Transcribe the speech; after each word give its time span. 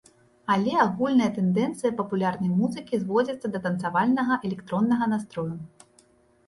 Але 0.53 0.71
агульныя 0.85 1.33
тэндэнцыі 1.35 1.91
папулярнай 1.99 2.51
музыкі 2.63 3.01
зводзяцца 3.03 3.47
да 3.55 3.59
танцавальнага 3.67 4.33
электроннага 4.51 5.05
настрою. 5.15 5.55